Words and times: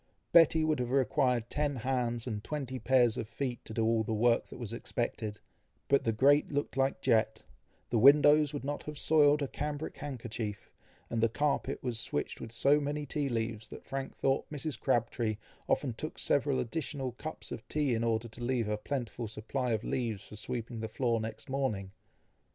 Betty 0.31 0.63
would 0.63 0.79
have 0.79 0.89
required 0.89 1.47
ten 1.47 1.75
hands, 1.75 2.25
and 2.25 2.43
twenty 2.43 2.79
pair 2.79 3.05
of 3.05 3.27
feet, 3.27 3.63
to 3.65 3.73
do 3.75 3.83
all 3.85 4.01
the 4.03 4.15
work 4.15 4.47
that 4.47 4.57
was 4.57 4.73
expected; 4.73 5.37
but 5.89 6.05
the 6.05 6.11
grate 6.11 6.51
looked 6.51 6.75
like 6.75 7.01
jet, 7.03 7.43
the 7.91 7.99
windows 7.99 8.51
would 8.51 8.63
not 8.63 8.81
have 8.85 8.97
soiled 8.97 9.43
a 9.43 9.47
cambric 9.47 9.97
handkerchief, 9.97 10.71
and 11.11 11.21
the 11.21 11.29
carpet 11.29 11.83
was 11.83 11.99
switched 11.99 12.41
with 12.41 12.51
so 12.51 12.79
many 12.79 13.05
tea 13.05 13.29
leaves, 13.29 13.67
that 13.67 13.85
Frank 13.85 14.15
thought 14.15 14.49
Mrs. 14.49 14.79
Crabtree 14.79 15.37
often 15.69 15.93
took 15.93 16.17
several 16.17 16.59
additional 16.59 17.11
cups 17.11 17.51
of 17.51 17.67
tea 17.67 17.93
in 17.93 18.03
order 18.03 18.27
to 18.27 18.43
leave 18.43 18.67
a 18.67 18.77
plentiful 18.77 19.27
supply 19.27 19.69
of 19.71 19.83
leaves 19.83 20.23
for 20.23 20.35
sweeping 20.35 20.79
the 20.79 20.89
floor 20.89 21.21
next 21.21 21.47
morning. 21.47 21.91